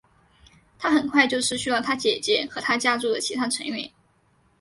[0.79, 3.91] 他很快就失去了他姐姐和他家族的其他成员。